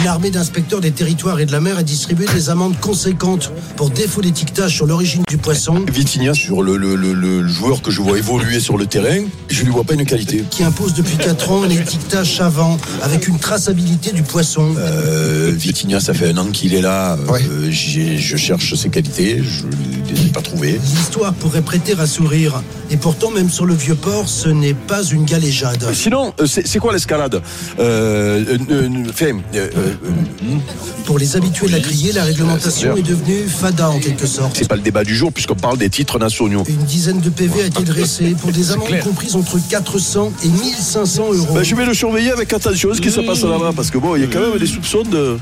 [0.00, 3.90] Une armée d'inspecteurs des territoires et de la mer a distribué des amendes conséquentes pour
[3.90, 5.84] défaut d'étiquetage sur l'origine du poisson.
[5.90, 9.62] Vitinha, sur le, le, le, le, joueur que je vois évoluer sur le terrain, je
[9.62, 10.44] lui vois pas une qualité.
[10.50, 14.74] Qui impose depuis 4 ans un étiquetage savant avec une traçabilité du poisson.
[14.78, 17.16] Euh, Vitinha, ça fait un an qu'il est là.
[17.28, 17.40] Ouais.
[17.50, 20.78] Euh, je cherche ses qualités, je ne les ai pas trouvées.
[20.96, 22.62] L'histoire pourrait prêter à sourire.
[22.90, 25.84] Et pourtant, même sur le vieux port, ce n'est pas une galéjade.
[25.92, 27.40] Sinon, euh, c'est c'est quoi l'escalade?
[27.80, 29.85] Euh, euh,
[31.04, 34.56] Pour les habitués de la criée, la réglementation est devenue fada en quelque sorte.
[34.56, 36.64] C'est pas le débat du jour puisqu'on parle des titres nationaux.
[36.68, 41.32] Une dizaine de PV a été dressée pour des amendes comprises entre 400 et 1500
[41.32, 41.54] euros.
[41.54, 44.16] Ben, je vais le surveiller avec attention ce qui se passe là-bas parce que bon,
[44.16, 45.38] il y a quand même des soupçons de.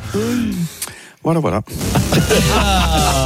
[1.23, 1.63] Voilà, voilà.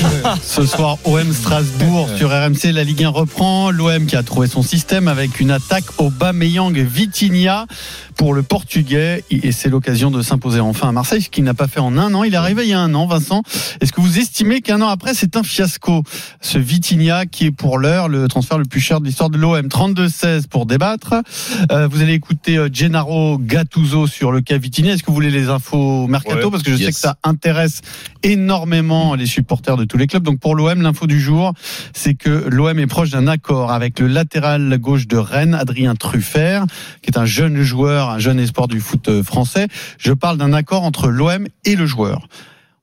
[0.42, 3.70] Ce soir, OM Strasbourg sur RMC, la Ligue 1 reprend.
[3.70, 7.66] L'OM qui a trouvé son système avec une attaque au Bameyang Vitinha
[8.16, 9.24] pour le Portugais.
[9.30, 12.14] Et c'est l'occasion de s'imposer enfin à Marseille, ce qu'il n'a pas fait en un
[12.14, 12.24] an.
[12.24, 13.42] Il est arrivé il y a un an, Vincent.
[13.80, 16.02] Est-ce que vous estimez qu'un an après, c'est un fiasco
[16.40, 19.66] Ce Vitinha qui est pour l'heure le transfert le plus cher de l'histoire de l'OM.
[19.66, 21.14] 32-16 pour débattre.
[21.72, 24.92] Euh, vous allez écouter euh, Gennaro Gattuso sur le cas Vitinha.
[24.92, 26.36] Est-ce que vous voulez les infos mercato?
[26.36, 27.82] Ouais, Parce que je sais que ça intéresse
[28.22, 30.22] énormément les supporters de tous les clubs.
[30.22, 31.52] Donc pour l'OM, l'info du jour,
[31.92, 36.64] c'est que l'OM est proche d'un accord avec le latéral gauche de Rennes, Adrien Truffert,
[37.02, 39.66] qui est un jeune joueur, un jeune espoir du foot euh, français.
[39.98, 42.28] Je parle d'un accord entre l'OM et le joueur.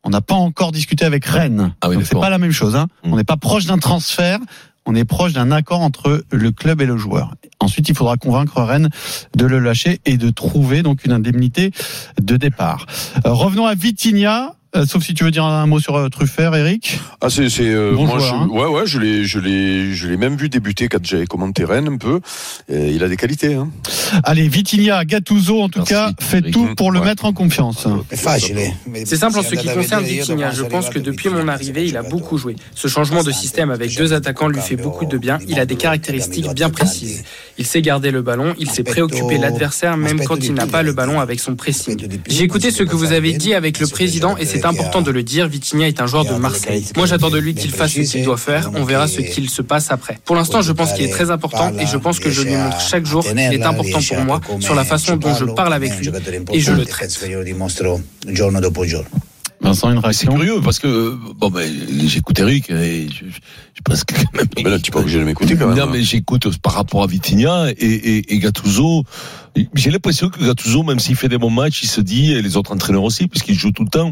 [0.04, 1.74] On n'a pas encore discuté avec Rennes.
[1.82, 2.76] Ah oui, c'est pas la même chose.
[2.76, 2.88] Hein.
[3.04, 3.14] Mm.
[3.14, 4.40] On n'est pas proche d'un transfert.
[4.86, 7.34] On est proche d'un accord entre le club et le joueur.
[7.60, 8.90] Ensuite, il faudra convaincre Rennes
[9.36, 11.72] de le lâcher et de trouver donc une indemnité
[12.22, 12.86] de départ.
[13.26, 14.54] Euh, revenons à Vitinha.
[14.76, 17.00] Euh, sauf si tu veux dire un mot sur euh, Truffert, Eric.
[17.22, 18.48] Ah c'est c'est euh, Bon moi joueur, je, hein.
[18.52, 21.88] ouais ouais je l'ai je l'ai je l'ai même vu débuter quand j'avais commenté Rennes
[21.88, 22.20] un peu.
[22.70, 23.70] Et il a des qualités hein.
[24.24, 26.54] Allez, Vitinha, Gattuso, en tout Merci, cas, fait Eric.
[26.54, 27.06] tout pour le Ouais.
[27.08, 27.88] mettre en confiance.
[28.12, 30.52] C'est simple en ce qui concerne Vitinha.
[30.52, 32.56] Je pense que depuis mon arrivée, il a beaucoup joué.
[32.76, 35.38] Ce changement de système avec deux attaquants lui fait beaucoup de bien.
[35.48, 37.24] Il a des caractéristiques bien précises.
[37.58, 40.94] Il sait garder le ballon, il sait préoccuper l'adversaire même quand il n'a pas le
[40.94, 42.08] ballon avec son pressing.
[42.28, 45.24] J'ai écouté ce que vous avez dit avec le président et c'est important de le
[45.24, 45.48] dire.
[45.48, 46.86] Vitinha est un joueur de Marseille.
[46.96, 48.72] Moi, j'attends de lui qu'il fasse ce qu'il doit faire.
[48.76, 50.18] On verra ce qu'il se passe après.
[50.26, 52.80] Pour l'instant, je pense qu'il est très important et je pense que je lui montre
[52.82, 56.10] chaque jour qu'il est important pour moi sur la façon dont je parle avec lui
[56.54, 57.20] et je le traite.
[59.62, 61.68] Vincent, une C'est réaction curieux parce que euh, bon ben
[62.06, 63.40] j'écoute Eric et je, je
[63.78, 64.48] je pense que quand même.
[64.64, 65.78] Mais là tu es pas obligé de m'écouter quand même.
[65.78, 65.90] Non hein.
[65.92, 69.04] mais j'écoute par rapport à Vitinha et, et, et Gattuso.
[69.74, 72.58] J'ai l'impression que Gattuso, même s'il fait des bons matchs, il se dit, et les
[72.58, 74.12] autres entraîneurs aussi, puisqu'il joue tout le temps,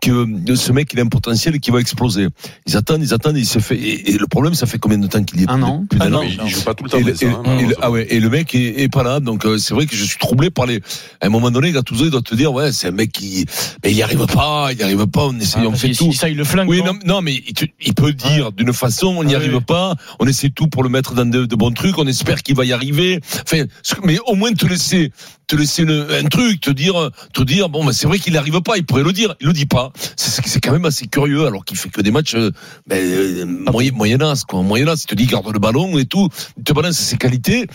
[0.00, 2.28] que ce mec il a un potentiel et qu'il va exploser.
[2.66, 3.76] Ils attendent, ils attendent, il se fait.
[3.76, 5.84] Et, et le problème, ça fait combien de temps qu'il y est Un an.
[5.88, 6.22] Plus d'un Un an.
[6.22, 6.98] il joue pas tout le temps.
[6.98, 7.74] Et, ça, et- hein, et le- malheureusement.
[7.82, 10.04] ah ouais, et le mec est, est pas là, donc euh, c'est vrai que je
[10.04, 10.80] suis troublé par les.
[11.20, 13.44] À un moment donné, Gattuso il doit te dire, ouais, c'est un mec qui,
[13.84, 16.12] mais il y arrive pas, il y arrive pas, on essaye, on fait tout.
[16.12, 16.68] Ça, il le flingue.
[16.68, 19.56] Oui, non, non, mais il, te- il peut dire d'une façon, on n'y Ah arrive
[19.56, 19.64] oui.
[19.66, 22.56] pas, on essaie tout pour le mettre dans de, de bons trucs, on espère qu'il
[22.56, 23.20] va y arriver.
[23.42, 25.12] Enfin, ce- mais au moins te laisser,
[25.50, 28.60] te laisser le- un truc, te dire, te dire, bon, ben, c'est vrai qu'il n'arrive
[28.60, 29.92] pas, il pourrait le dire, il le dit pas.
[30.14, 32.52] C'est quand même assez curieux, alors qu'il fait que des matchs euh,
[32.86, 34.62] ben, euh, moyen, moyennas, quoi.
[34.62, 37.66] Moyennas, il te dit garde le ballon et tout, il te balance ses qualités.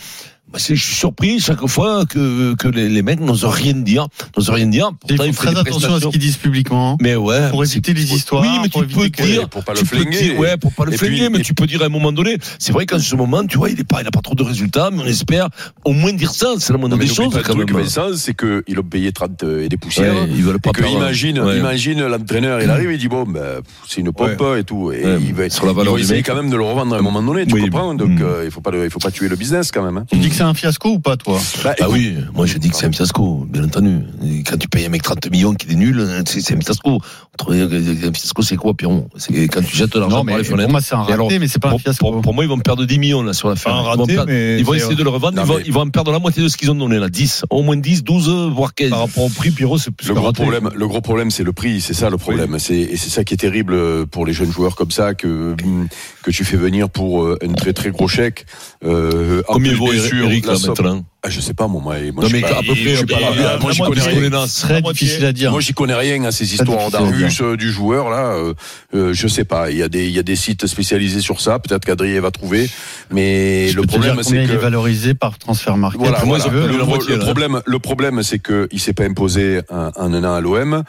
[0.56, 4.48] C'est- je suis surpris chaque fois que, que les, les mecs n'osent rien dire, n'osent
[4.50, 4.90] rien dire.
[4.92, 6.92] Il Pourtant, faut il fait très attention à ce qu'ils disent publiquement.
[6.92, 6.96] hein.
[7.02, 7.50] Mais ouais.
[7.50, 9.96] Pour éviter les histoires, Oui, mais pour tu peux dire, pour pas le tu peux
[9.98, 10.22] flinguer.
[10.22, 12.38] dire- ouais, pour pas le flinguer, puis- mais tu peux dire à un moment donné,
[12.58, 14.42] c'est vrai qu'en ce moment, tu vois, il est pas, il a pas trop de
[14.42, 15.48] résultats, mais on espère
[15.84, 17.82] au moins dire ça, c'est la moindre des choses, le quand truc, même.
[17.82, 20.14] Vincent, c'est qu'ils ont payé 30 et des poussières.
[20.14, 21.58] Ouais, ils veulent pas imagine, Ouais.
[21.58, 25.18] imagine l'entraîneur, il arrive, il dit bon, ben, c'est une pompe et tout, et Ouais,
[25.20, 28.10] il va, essayer quand même de le revendre à un moment donné, tu comprends Donc
[28.10, 28.22] Mm.
[28.22, 30.04] euh, il faut pas, le- il faut pas tuer le business quand même.
[30.36, 32.92] C'est un fiasco ou pas, toi Bah, Ah oui, moi je dis que c'est un
[32.92, 34.00] fiasco, bien entendu.
[34.48, 37.00] Quand tu payes un mec 30 millions qui est nul, c'est un fiasco.
[37.48, 40.56] Un fiasco, c'est quoi, Pierron C'est quand tu jettes l'argent Non, par mais les pour
[40.56, 40.70] fenêtres.
[40.70, 42.10] moi, c'est un raté, alors, mais c'est pas un pour, fiasco.
[42.12, 43.70] pour- pour moi, ils vont perdre 10 millions là sur la fin.
[43.70, 45.56] Ils vont, raté, perdre- mais ils vont c'est- essayer de le revendre, Non, ils, vont,
[45.58, 47.08] mais- ils vont en perdre la moitié de ce qu'ils ont donné là.
[47.08, 48.90] 10, au moins 10, 12, voire 15.
[48.90, 50.42] Par rapport au prix, Pierrot, c'est plus Le que gros raté.
[50.42, 51.80] problème, le gros problème, c'est le prix.
[51.80, 52.58] C'est ça le problème.
[52.58, 55.54] C'est et c'est ça qui est terrible euh, pour les jeunes joueurs comme ça que
[55.62, 55.88] hum,
[56.22, 58.46] que tu fais venir pour euh, un très très gros chèque.
[58.84, 59.92] Euh, en Combien vaut
[60.26, 61.80] Eric, là, maintenant ah, je sais pas, moi.
[61.82, 64.46] moi, non, mais à peu près, je pas là, moi, j'y connais rien.
[64.46, 65.50] Très difficile à dire.
[65.50, 68.34] Moi, j'y connais rien à ces histoires d'Argus du joueur, là.
[68.34, 68.54] Euh,
[68.94, 69.72] euh, je sais pas.
[69.72, 71.58] Il y a des, il y a des sites spécialisés sur ça.
[71.58, 72.70] Peut-être qu'Adrien va trouver.
[73.10, 74.44] Mais le problème, c'est que.
[74.44, 76.00] Il est valorisé par transfert market.
[76.00, 76.46] Voilà, voilà.
[76.46, 80.40] Le, le, le, problème, le problème, c'est qu'il s'est pas imposé un, un an à
[80.40, 80.84] l'OM.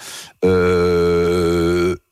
[0.45, 1.16] Euh,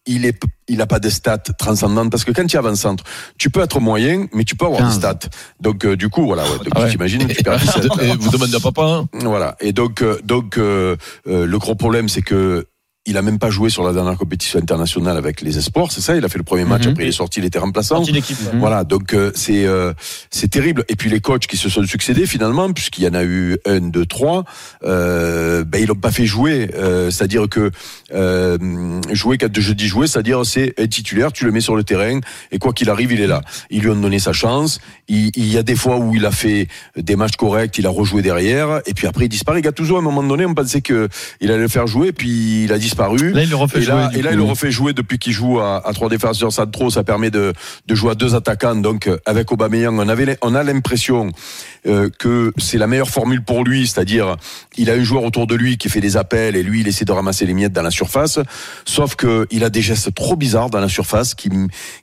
[0.05, 3.03] il est il a pas de stats transcendantes parce que quand tu es avant-centre,
[3.37, 4.93] tu peux être moyen, mais tu peux avoir 15.
[4.93, 5.29] des stats.
[5.59, 6.89] Donc euh, du coup, voilà, ouais, donc, ah ouais.
[6.89, 7.85] t'imagines, tu perds 17.
[8.19, 8.81] vous demandez à papa.
[8.81, 9.55] Hein voilà.
[9.59, 10.95] Et donc euh, donc euh,
[11.27, 12.65] euh, le gros problème, c'est que
[13.05, 16.15] il a même pas joué sur la dernière compétition internationale avec les espoirs, c'est ça
[16.15, 16.91] Il a fait le premier match, mm -hmm.
[16.91, 17.97] après il est sorti, il était remplaçant.
[18.59, 19.93] Voilà, donc euh, c'est euh,
[20.37, 20.81] c'est terrible.
[20.91, 23.81] Et puis les coachs qui se sont succédés finalement, puisqu'il y en a eu un,
[23.95, 24.39] deux, trois,
[24.83, 26.57] euh, ben ils l'ont pas fait jouer.
[26.73, 27.63] Euh, c'est-à-dire que
[28.13, 28.57] euh,
[29.21, 32.19] jouer quand je dis jouer, c'est-à-dire c'est titulaire, tu le mets sur le terrain
[32.53, 33.41] et quoi qu'il arrive, il est là.
[33.69, 34.71] Ils lui ont donné sa chance.
[35.07, 37.89] Il, il, y a des fois où il a fait des matchs corrects, il a
[37.89, 39.61] rejoué derrière, et puis après il disparaît.
[39.61, 41.07] Gattuso à un moment donné, on pensait que
[41.41, 43.31] il allait le faire jouer, puis il a disparu.
[43.31, 43.93] Là, il le refait et jouer.
[43.93, 46.89] Là, et là, il le refait jouer depuis qu'il joue à, à trois défenseurs centraux.
[46.89, 47.53] Ça permet de,
[47.85, 48.75] de jouer à deux attaquants.
[48.75, 51.31] Donc, avec Aubameyang, on avait, on a l'impression
[51.87, 54.37] euh, que c'est la meilleure formule pour lui, c'est-à-dire
[54.77, 57.05] il a un joueur autour de lui qui fait des appels et lui il essaie
[57.05, 58.39] de ramasser les miettes dans la surface.
[58.85, 61.49] Sauf que il a des gestes trop bizarres dans la surface qui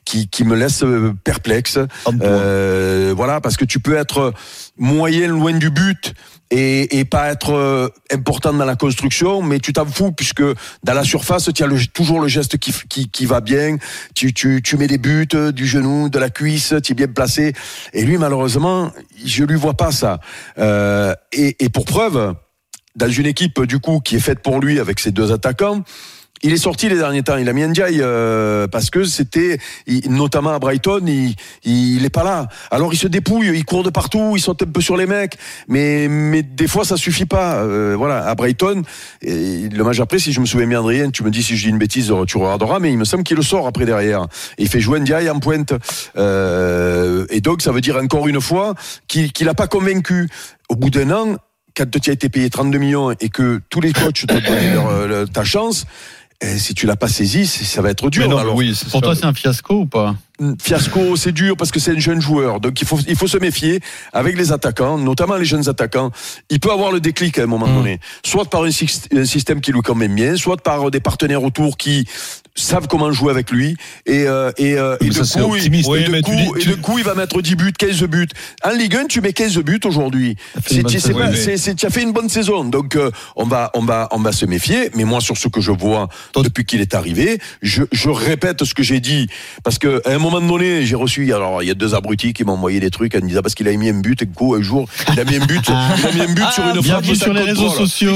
[0.05, 0.85] qui, qui me laissent
[1.25, 1.79] perplexe.
[2.23, 4.33] Euh, voilà, parce que tu peux être
[4.77, 6.15] moyen loin du but
[6.55, 10.43] et, pas être euh, important dans la construction, mais tu t'en fous puisque
[10.83, 12.73] dans la surface, tu as toujours le geste qui,
[13.09, 13.77] qui, va bien,
[14.15, 17.55] tu, tu, tu, mets des buts du genou, de la cuisse, tu es bien placé.
[17.93, 18.93] Et lui, malheureusement,
[19.25, 20.21] je lui vois pas ça.
[20.59, 22.35] Euh, et, et pour preuve,
[22.97, 25.83] dans une équipe du coup qui est faite pour lui avec ses deux attaquants,
[26.43, 27.37] il est sorti les derniers temps.
[27.37, 29.59] Il a mis Ndiaye euh, parce que c'était,
[30.09, 31.35] notamment à Brighton, il,
[31.65, 32.49] il est pas là.
[32.71, 35.37] Alors il se dépouille, il court de partout, il saute un peu sur les mecs,
[35.69, 37.55] mais mais des fois ça suffit pas.
[37.55, 38.83] Euh, voilà, à Brighton,
[39.21, 41.65] et le match après, si je me souviens bien, Adrien, tu me dis si je
[41.65, 44.27] dis une bêtise, tu regarderas, mais il me semble qu'il le sort après derrière.
[44.59, 45.75] Il fait jouer Ndiaye en pointe,
[46.17, 48.75] euh, et donc ça veut dire encore une fois
[49.07, 50.29] qu'il qu'il a pas convaincu.
[50.69, 51.37] Au bout d'un an,
[51.77, 55.07] quand tu as été payé 32 millions et que tous les coachs te donnent leur,
[55.07, 55.87] leur, ta chance.
[56.43, 58.29] Et si tu l'as pas saisi, ça va être dur.
[58.29, 60.17] Non, alors, oui, pour toi, c'est un fiasco ou pas
[60.61, 62.59] Fiasco, c'est dur parce que c'est un jeune joueur.
[62.59, 63.81] Donc il faut, il faut se méfier
[64.13, 66.11] avec les attaquants, notamment les jeunes attaquants.
[66.51, 67.75] Il peut avoir le déclic à un moment mmh.
[67.75, 71.77] donné, soit par un, un, système qui lui convient bien, soit par des partenaires autour
[71.77, 72.09] qui
[72.55, 73.77] savent comment jouer avec lui.
[74.07, 76.75] Et, euh, et, euh, et, de coup, il, oui, et, de coup, dis, et de
[76.75, 78.29] coup, il va mettre 10 buts, 15 buts.
[78.65, 80.37] En Ligue 1, tu mets 15 buts aujourd'hui.
[80.69, 80.81] Tu
[81.87, 82.65] as fait une bonne saison.
[82.65, 84.91] Donc euh, on, va, on, va, on va se méfier.
[84.95, 88.75] Mais moi, sur ce que je vois depuis qu'il est arrivé, je, je répète ce
[88.75, 89.29] que j'ai dit.
[89.65, 92.55] Parce qu'à un moment donné, j'ai reçu, alors il y a deux abrutis qui m'ont
[92.55, 94.63] envoyé des trucs en me disant parce qu'il a mis un but et coup, un
[94.63, 97.15] jour, il a mis un but, il a mis un but sur une frappe de
[97.15, 98.13] sur les réseaux sociaux.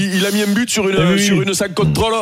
[0.00, 2.14] Il, a mis un but sur une, sur une sac contrôle.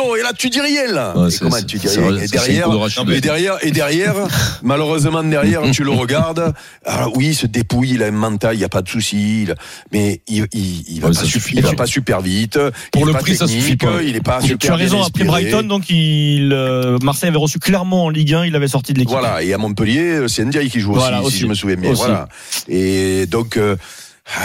[0.00, 1.16] Oh, et là, tu dis rien, là.
[1.16, 2.18] Ouais, comment tu dis rien?
[2.18, 2.68] Et derrière,
[3.10, 4.14] et derrière, et derrière,
[4.62, 6.52] malheureusement, derrière, tu le regardes.
[6.84, 9.46] Alors oui, il se dépouille, il a un mental, il n'y a pas de souci,
[9.92, 12.58] mais il, il, il va, pas, il va pas super vite.
[12.92, 14.02] Pour le prix, ça suffit pas.
[14.02, 16.48] Il est pas super Tu as raison, après Brighton, donc il,
[17.02, 19.10] Marseille avait reçu clairement en Ligue 1, il avait sorti de l'équipe.
[19.10, 21.76] Voilà, et à Montpellier, c'est Ndiaye qui joue voilà, aussi, aussi, si je me souviens
[21.76, 21.92] bien.
[21.92, 22.28] Voilà.
[22.68, 23.76] Et donc, euh,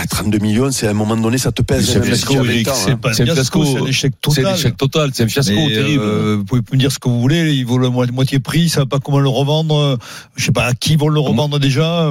[0.10, 1.90] 32 millions, c'est à un moment donné, ça te pèse.
[1.90, 2.70] C'est un fiasco, Eric.
[2.74, 4.44] C'est un fiasco, c'est un échec total.
[4.44, 6.04] C'est un échec total, c'est un fiasco Mais terrible.
[6.04, 8.82] Euh, vous pouvez me dire ce que vous voulez, il vaut la moitié prix, ça
[8.82, 9.98] va pas comment le revendre.
[10.38, 12.10] Je sais pas à qui vont le revendre déjà.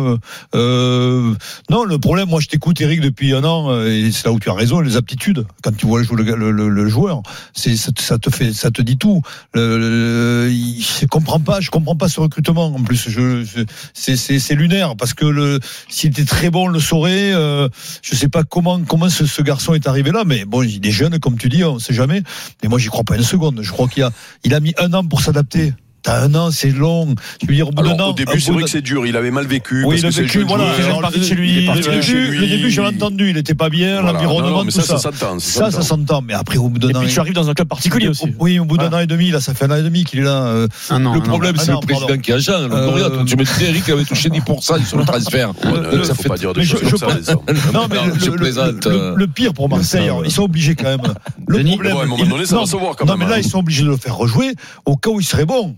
[0.54, 1.34] Euh,
[1.70, 4.50] non, le problème, moi je t'écoute Eric depuis un an, et c'est là où tu
[4.50, 5.46] as raison, les aptitudes.
[5.62, 7.22] Quand tu vois le, le, le, le joueur,
[7.54, 9.22] c'est ça, ça, te fait, ça te dit tout.
[9.54, 12.66] Le, je comprends pas, je comprends pas ce recrutement.
[12.66, 15.58] En plus, je, je c'est lunaire parce que le,
[15.88, 17.32] s'il était très bon, on le saurait.
[17.32, 17.61] Euh,
[18.02, 21.18] je sais pas comment comment ce, garçon est arrivé là, mais bon, il est jeune,
[21.18, 22.22] comme tu dis, on sait jamais.
[22.62, 23.60] Mais moi, j'y crois pas une seconde.
[23.62, 24.10] Je crois qu'il a,
[24.44, 25.72] il a mis un an pour s'adapter.
[26.02, 27.14] T'as un an, c'est long.
[27.40, 28.10] Je veux dire, au bout d'un an.
[28.10, 29.06] Au début, c'est vrai que c'est dur.
[29.06, 29.84] Il avait mal vécu.
[29.84, 30.64] Oui, parce il a vécu, voilà.
[30.78, 31.66] Il est parti chez lui.
[31.66, 33.30] Le début, le début, j'ai entendu.
[33.30, 34.12] Il était pas bien, voilà.
[34.12, 34.82] l'environnement, tout ça.
[34.82, 35.38] Ça, ça s'entend.
[35.38, 36.22] Ça, ça s'entend.
[36.22, 37.02] Mais après, au bout d'un an.
[37.02, 38.34] Et puis, tu arrives dans un club particulier aussi.
[38.38, 40.20] Oui, au bout d'un an et demi, là, ça fait un an et demi qu'il
[40.20, 40.66] est là.
[40.90, 41.14] Un an.
[41.14, 42.68] Le problème, c'est le président qui a agent.
[43.26, 45.52] Tu me disais, Eric avait touché 10% sur le transfert.
[46.04, 47.34] Ça fait pas dire de choses comme ça,
[47.72, 47.98] Non, mais
[49.16, 51.02] le pire pour Marseille, ils sont obligés quand même.
[51.46, 51.96] Le problème.
[51.96, 53.18] À un moment donné, ça va se voir quand même.
[53.18, 54.54] Non, mais là, ils sont obligés de le faire rejouer
[54.84, 55.76] au cas où il serait bon.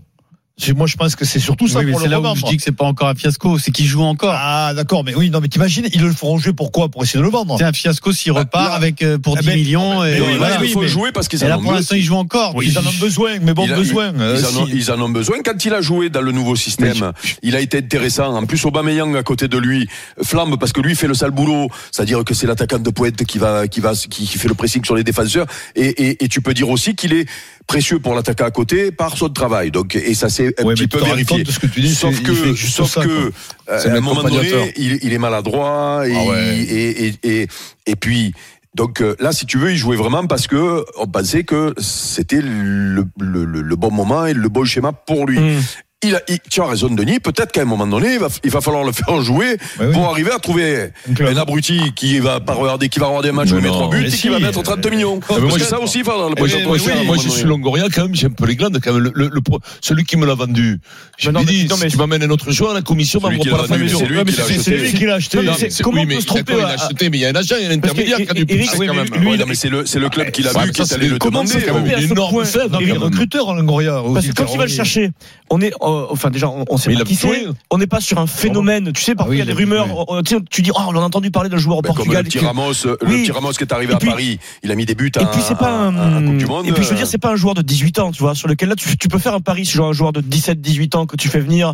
[0.73, 2.39] Moi, je pense que c'est surtout ça Oui, mais pour c'est le là où revendre.
[2.47, 4.33] je dis que c'est pas encore un fiasco, c'est qu'il joue encore.
[4.37, 6.87] Ah, d'accord, mais oui, non, mais t'imagines, ils le feront jouer pourquoi?
[6.87, 7.57] Pour essayer de le vendre.
[7.57, 10.01] C'est un fiasco s'il repart là- avec euh, pour Ah, 10 mais- millions.
[10.01, 10.57] mais Et, oui, voilà.
[10.61, 11.97] oui, il faut mais- jouer parce qu'ils Et en là ont pour l'instant, besoin.
[11.97, 12.63] il joue encore.
[12.63, 14.13] Ils en ont besoin, mais bon Il a- besoin.
[14.15, 14.71] Ils, euh, en ont, si.
[14.75, 15.37] ils en ont besoin.
[15.43, 17.11] Quand il a joué dans le nouveau système,
[17.43, 18.33] il a été intéressant.
[18.33, 19.89] En plus, Aubameyang à côté de lui
[20.23, 21.67] flambe parce que lui fait le sale boulot.
[21.91, 24.85] C'est-à-dire que c'est l'attaquant de pointe qui va, qui va, qui, qui fait le pressing
[24.85, 25.47] sur les défenseurs.
[25.75, 27.27] Et, et, et tu peux dire aussi qu'il est
[27.67, 29.71] précieux pour l'attaquant à côté par son travail.
[29.71, 31.43] Donc, et ça c'est un Ouais, petit peu vérifié.
[31.43, 33.31] de ce que tu dis, sauf que, sauf ça, que, euh,
[33.67, 36.57] à un le moment donné, il, il est maladroit et, Ah ouais.
[36.57, 37.47] et, et, et,
[37.87, 38.33] et puis.
[38.75, 42.41] Donc euh, là, si tu veux, il jouait vraiment parce que on pensait que c'était
[42.41, 45.39] le, le, le- le bon moment et le bon schéma pour lui.
[45.39, 45.61] Mmh.
[46.07, 47.19] Il a, il- tu as raison, Denis.
[47.19, 49.87] Peut-être qu'à un moment donné, il va, il va falloir le faire jouer oui.
[49.93, 53.51] pour arriver à trouver un abruti qui va pas regarder, qui va regarder un match
[53.51, 53.73] où Mais il met non.
[53.75, 54.21] trois buts Mais et si.
[54.21, 55.19] qui va mettre 30 millions.
[55.19, 57.29] Parce moi, ça aussi, il va dans le Eh prochain oui, moi, je- moi, je
[57.29, 59.01] suis Longoria quand même, j'ai un peu les glandes quand même.
[59.03, 60.79] Le, le- le pro- celui qui me l'a vendu,
[61.17, 63.49] je lui dis, non, mais- si tu m'amènes un autre joueur, la commission m'envoie qui
[63.49, 63.99] pas l'a la facture.
[63.99, 65.37] c'est lui qui l'a c'est- acheté.
[65.37, 67.09] c'est l'a C'est- c'est- comment oui, on mais peut se tromper il à- a acheté,
[67.09, 68.77] mais il y a un agent, il y a un intermédiaire qui a dû pousser
[68.77, 69.53] oui, quand mais même.
[69.55, 71.47] c'est le, c'est le club qui l'a vu qui est allé c'est le demander.
[71.47, 71.83] ça se hein.
[71.85, 72.43] fait à Une ce énorme
[72.81, 74.01] il est recruteur, Longoria.
[74.13, 75.11] Parce que quand il va le chercher,
[75.49, 77.45] on est, euh, enfin déjà, on, on sait Mais pas qui c'est.
[77.71, 78.91] On n'est pas sur un phénomène.
[78.93, 79.87] Tu sais, parfois Ah oui, il y a des rumeurs.
[80.25, 82.23] tu sais, tu dis, oh, on a entendu parler d'un joueur au comme Portugal.
[82.23, 83.23] le petit Ramos, le Oui.
[83.23, 85.25] petit Ramos qui est arrivé Et à Paris, il a mis des buts Et à,
[85.25, 85.95] puis c'est pas un.
[85.95, 86.67] à- à la Coupe du Monde.
[86.67, 88.47] Et puis je veux dire, c'est pas un joueur de 18 ans, tu vois, sur
[88.47, 91.05] lequel là tu, tu peux faire un pari sur un joueur de 17, 18 ans
[91.05, 91.73] que tu fais venir.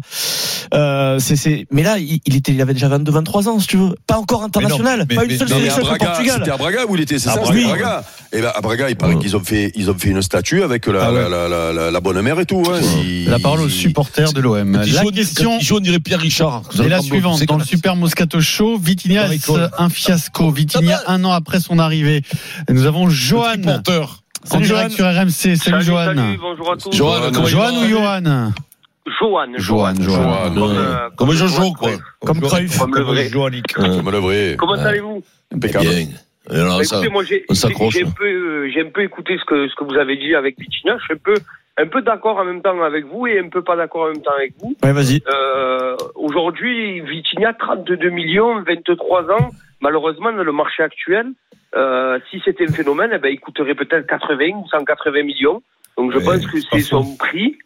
[0.74, 1.66] Euh, c'est, c'est.
[1.72, 3.96] Mais là, il, il était, il avait déjà 22, 23 ans, si tu veux.
[4.08, 6.36] Pas encore international, mais- pas mais- une seule sélection le Braga, Portugal.
[6.40, 8.04] c'était à Braga où il était, c'est À ça, Braga.
[8.34, 10.88] Et ben, à Braga, il paraît qu'ils ont fait, ils ont fait une statue avec
[10.88, 12.64] la, Ah bonne mère et tout.
[12.72, 12.80] Hein.
[13.28, 13.70] La parole aux
[14.04, 14.72] supporters de l'OM.
[14.74, 16.64] La joue, question joue, on dirait Pierre Richard.
[16.84, 17.44] est la suivante.
[17.46, 20.52] Dans le Super Moscato Show, Vitinha est un fiasco.
[20.52, 22.22] Vitinha, un an après son arrivée.
[22.70, 24.24] Nous avons Johan Porteur.
[24.52, 25.56] en direct sur RMC.
[25.56, 26.06] Salut, Johan.
[26.06, 26.92] Salut, bonjour à tous.
[26.96, 27.88] Johan, ou Johan?
[27.88, 28.52] Johan.
[29.20, 29.94] Johan, Johan.
[30.00, 30.54] Johan,
[31.16, 31.92] Comme, euh, Jojo, quoi.
[32.26, 32.78] Comme Cruyff.
[32.78, 33.30] Comme le vrai.
[33.30, 33.74] Joannick.
[33.74, 34.56] Comme le vrai.
[34.58, 35.24] Comment allez-vous?
[35.54, 35.86] Impeccable.
[35.86, 36.08] Bien.
[36.52, 38.82] Et alors, Bah, ça- Écoutez, moi j'ai on j'ai- s'accroche, j'ai un peu euh, j'ai
[38.82, 40.98] un peu écouté ce que ce que vous avez dit avec Vitinha.
[41.00, 41.36] Je suis un peu
[41.78, 44.22] un peu d'accord en même temps avec vous et un peu pas d'accord en même
[44.22, 44.76] temps avec vous.
[44.84, 45.22] Ouais, vas-y.
[45.34, 49.50] Euh, Aujourd'hui, Vitinha, 32 millions, 23 ans.
[49.82, 51.28] Malheureusement, dans le marché actuel,
[51.76, 55.62] euh, si c'était un phénomène, eh ben, il coûterait peut-être 80 ou 180 millions.
[55.98, 57.58] Donc je Ouais, pense que c'est son prix.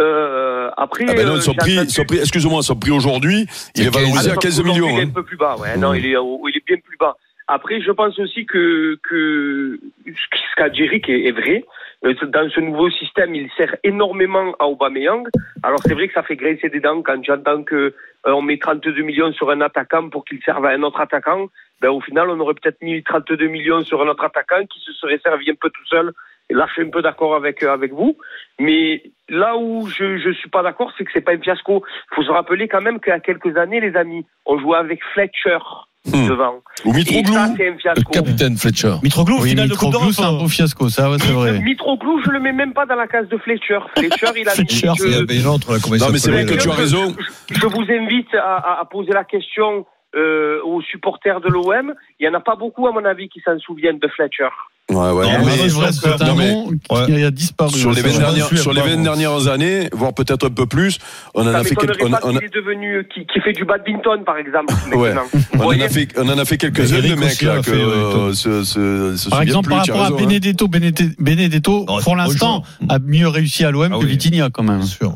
[0.00, 3.86] Euh, après, Ah ben non, euh, son prix, son prix, excuse-moi, son prix aujourd'hui, il
[3.86, 4.96] est valorisé à 15 aujourd'hui, millions.
[4.96, 5.08] Il est hein.
[5.08, 5.76] un peu plus bas, ouais.
[5.76, 7.16] Non, il est, au- il est bien plus bas.
[7.46, 11.64] Après, je pense aussi que, que ce qu'a dit Eric est, est vrai.
[12.04, 15.26] Euh, Dans ce nouveau système, il sert énormément à Aubameyang.
[15.62, 17.94] Alors c'est vrai que ça fait grincer des dents quand j'entends que
[18.26, 21.46] euh, on met 32 millions sur un attaquant pour qu'il serve à un autre attaquant.
[21.80, 24.92] Ben, au final, on aurait peut-être mis 32 millions sur un autre attaquant qui se
[24.92, 26.12] serait servi un peu tout seul.
[26.50, 28.18] Et là, je suis un peu d'accord avec euh, avec vous.
[28.58, 31.82] Mais là où je je suis pas d'accord, c'est que c'est pas un fiasco.
[32.14, 35.58] Faut se rappeler quand même a quelques années, les amis, on jouait avec Fletcher
[36.06, 36.28] Hmm.
[36.28, 36.62] devant.
[36.84, 37.32] Ou Mitroglou.
[37.32, 37.64] ça, c'est
[37.96, 38.94] Le capitaine Fletcher.
[39.02, 40.14] Mitroglou, Oui, finale de Coupe Mitroglou, d'Europe.
[40.14, 41.58] c'est un beau fiasco, ça, ouais, c'est vrai.
[41.62, 43.78] Mitroglou, je le mets même pas dans la case de Fletcher.
[43.96, 46.74] Fletcher, il a Fletcher, autre, là, comment il Non, mais c'est vrai que tu as
[46.74, 47.14] raison.
[47.50, 51.94] Je vous invite à poser la question euh, aux supporters de l'OM.
[52.20, 54.48] Il y en a pas beaucoup, à mon avis, qui s'en souviennent de Fletcher.
[54.90, 55.24] Ouais, ouais.
[55.24, 57.06] Non, Oui, mais non, nom Ouais.
[57.06, 57.70] qui a disparu.
[57.70, 58.18] Sur les, c'est 20 vrai.
[58.24, 59.04] dernières, suis sur les pas, 20 moi.
[59.04, 60.98] dernières années, voire peut-être un peu plus,
[61.34, 64.36] on en a fait quelques, on, on est devenu, qui, qui fait du badminton, par
[64.36, 64.74] exemple.
[64.94, 65.14] Ouais.
[65.54, 69.16] on en a fait, on en a fait quelques-uns mecs, aussi là, que, ouais, euh,
[69.30, 70.10] Par exemple, plus, par rapport à hein.
[70.18, 74.10] Benedetto, Benedetto, Non, pour l'instant, a mieux réussi à l'OM Ah que oui.
[74.10, 74.78] Vitinha, quand même.
[74.80, 75.14] Bien sûr.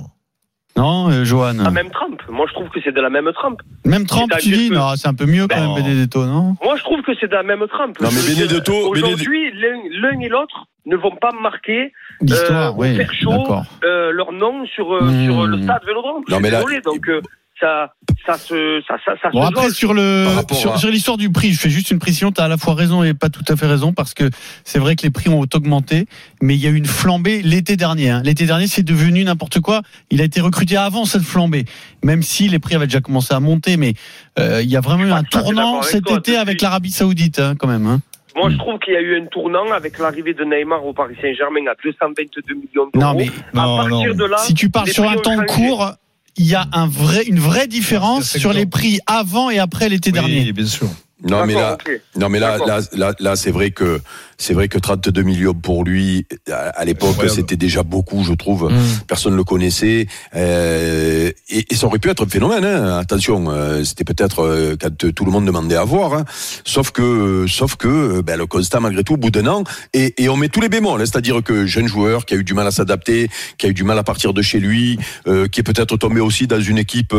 [0.79, 2.23] Non, euh, Johan La même trempe.
[2.31, 3.61] Moi, je trouve que c'est de la même trempe.
[3.85, 6.55] Même Trump, tu dis que- Non, c'est un peu mieux quand Ben, même, Benedetto, non
[6.63, 8.01] Moi, je trouve que c'est de la même trempe.
[8.01, 9.77] Non, mais Benedetto- Aujourd'hui, l'un
[10.11, 13.65] l'un et l'autre ne vont pas marquer L'histoire, euh, oui, au faire chaud, d'accord.
[13.85, 15.25] euh, leur nom sur, Hmm.
[15.27, 16.23] sur le stade Vélodrome.
[16.29, 17.21] Non, mais là- désolé, donc euh,
[17.61, 17.93] ça,
[18.27, 21.17] ça se, ça, ça, ça Bon, se après, sur le, rapport sur, à- sur l'histoire
[21.17, 22.31] du prix, je fais juste une précision.
[22.33, 24.31] Tu as à la fois raison et pas tout à fait raison parce que
[24.65, 26.07] c'est vrai que les prix ont augmenté,
[26.43, 28.11] mais il y a eu une flambée l'été dernier.
[28.11, 28.23] hein.
[28.25, 29.83] L'été dernier, c'est devenu n'importe quoi.
[30.11, 31.65] Il a été recruté avant cette flambée,
[32.03, 33.95] même si les prix avaient déjà commencé à monter, mais
[34.39, 37.55] euh, il y a vraiment eu un tournant cet toi, été avec l'Arabie Saoudite, hein,
[37.59, 37.87] quand même.
[37.87, 38.01] hein.
[38.37, 41.17] Moi, je trouve qu'il y a eu un tournant avec l'arrivée de Neymar au Paris
[41.21, 43.05] Saint-Germain à 222 millions d'euros.
[43.05, 43.27] Non, mais
[43.59, 44.15] à partir non.
[44.15, 45.47] de là, si tu parles les sur un temps changé.
[45.49, 45.91] court,
[46.39, 50.13] il y a un vrai, une vraie différence sur les prix avant et après l'été
[50.13, 50.53] dernier.
[50.53, 50.89] Bien sûr.
[51.23, 51.77] Non mais là,
[52.17, 54.01] non mais là, là, là, là, c'est vrai que
[54.39, 58.71] c'est vrai que 32 millions pour lui à, l'époque c'était déjà beaucoup, je trouve.
[58.71, 58.77] Mm.
[59.07, 62.65] Personne le connaissait euh, et, et ça aurait pu être un phénomène.
[62.65, 62.99] Hein.
[62.99, 66.15] Attention, euh, c'était peut-être euh, quand euh, tout le monde demandait à voir.
[66.15, 66.25] Hein.
[66.65, 70.15] Sauf que, sauf que euh, ben, le constat malgré tout au bout d'un an et,
[70.23, 71.05] et on met tous les bémols, hein.
[71.07, 73.29] c'est-à-dire que jeune joueur qui a eu du mal à s'adapter,
[73.59, 76.21] qui a eu du mal à partir de chez lui, euh, qui est peut-être tombé
[76.21, 77.15] aussi dans une équipe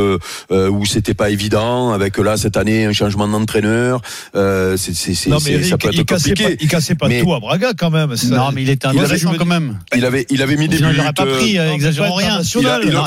[0.51, 4.01] où c'était pas évident, avec là cette année un changement d'entraîneur.
[4.35, 6.57] Euh, c'est, ça peut il être cassait pas, compliqué.
[6.61, 8.15] il cassait pas Mais- tout à Braga quand même.
[8.15, 9.79] Ça- Non, mais il était Il avait- intéressant quand même.
[9.95, 10.85] Il avait, il avait mis des buts.
[10.91, 12.39] il n'aurait pas euh, pris, euh, exagérons rien.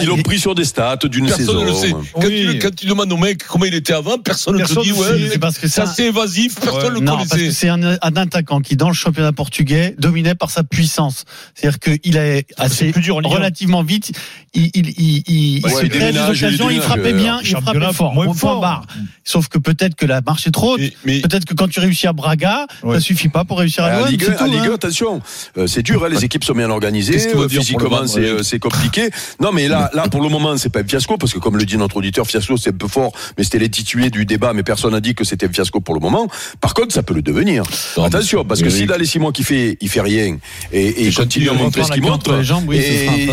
[0.01, 1.61] ils l'ont- pris sur des stats d'une Personne saison.
[1.63, 1.91] ne le sait.
[1.93, 2.49] Quand, Oui.
[2.53, 4.93] tu, quand tu demandes au mec comment il était avant, personne ne te Personne dit
[4.93, 7.51] ouais, c'est parce que c'est ça- assez évasif, personne ne le Non, parce que connaissait.
[7.53, 11.25] c'est un, un attaquant qui, dans le championnat portugais, dominait par sa puissance.
[11.55, 12.93] C'est-à-dire qu'il est assez
[13.25, 14.13] relativement vite.
[14.55, 17.49] Il, il, il, il, Ouais, il se créait des occasions, il frappait euh, bien, il
[17.51, 18.61] frappait fort, point fort.
[18.61, 18.87] barre.
[19.25, 20.81] Sauf que peut-être que la marche est trop haute.
[21.05, 24.11] Peut-être que quand tu réussis à Braga, ça suffit pas pour réussir à À.
[24.11, 24.75] Ligue 1, c'est à tout, Ligue 1, hein.
[24.75, 25.23] attention,
[25.59, 28.27] euh, c'est dur, hein, les équipes sont bien organisées, euh, physiquement c'est ouais.
[28.27, 29.11] euh, c'est compliqué.
[29.41, 31.65] Non mais là, là pour le moment c'est pas un fiasco parce que comme le
[31.65, 34.93] dit notre auditeur, fiasco c'est un peu fort, mais c'était l'intitulé du débat, mais personne
[34.93, 36.29] n'a dit que c'était un fiasco pour le moment.
[36.61, 37.63] Par contre, ça peut le devenir.
[37.97, 40.37] Non, Attention, parce que s'il a les six mois qu'il fait, il fait rien
[40.73, 42.37] et, et continue à montrer on ce qu'il montre.
[42.37, 43.33] les jambes, oui, et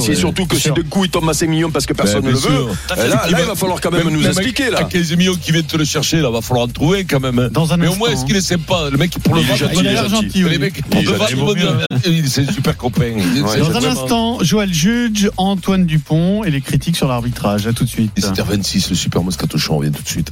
[0.00, 2.28] c'est surtout que si d'un coup il tombe à 5 millions parce que personne Ben,
[2.28, 4.78] ne le veut, euh, là, là il va falloir quand même nous expliquer là.
[4.78, 7.38] À 15 millions qui viennent te le chercher, là, va falloir en trouver quand même.
[7.38, 7.48] hein.
[7.50, 9.56] Dans un Mais au moins, est-ce qu'il est sympa Le mec, pour le Il est
[9.56, 10.44] vendre, il l'air gentil.
[10.44, 10.82] Les mecs,
[12.26, 13.12] c'est un super copain.
[13.58, 17.66] Dans un instant, Joël Juge, Antoine Dupont et les critiques sur l'arbitrage.
[17.66, 18.10] À tout de suite.
[18.16, 20.30] 17h26, le super Moscato Show, on revient tout de suite.